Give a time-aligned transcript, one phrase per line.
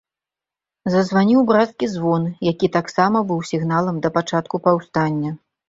[0.93, 5.31] Зазваніў брацкі звон, які таксама быў сігналам да пачатку паўстання.